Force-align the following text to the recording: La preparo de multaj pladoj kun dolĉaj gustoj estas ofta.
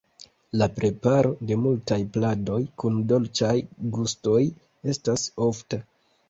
La 0.59 0.67
preparo 0.77 1.33
de 1.51 1.57
multaj 1.65 1.97
pladoj 2.15 2.57
kun 2.85 2.97
dolĉaj 3.13 3.53
gustoj 3.99 4.41
estas 4.95 5.29
ofta. 5.51 5.83